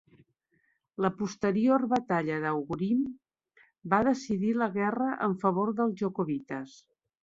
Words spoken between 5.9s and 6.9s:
jacobites.